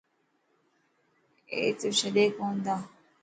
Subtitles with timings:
[1.51, 2.75] اي ته ڇڏي ڪينا.